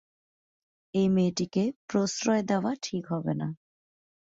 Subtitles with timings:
[0.93, 3.47] এ মেয়েটিকে প্রশ্রয় দেয়া ঠিক হবে না।